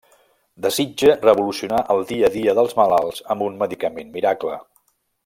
[0.65, 4.57] Desitja revolucionar el dia a dia dels malalts amb un medicament miracle.